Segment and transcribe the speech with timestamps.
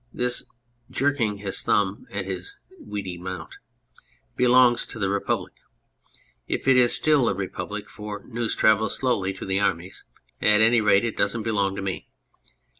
[0.11, 0.45] This
[0.89, 3.57] (jerking his thumb at his weedy mount]
[4.35, 5.53] belongs to the Republic
[6.47, 10.03] if it is still a Republic, for news travels slowly to the armies.
[10.41, 12.09] At any rate, it doesn't belong to me.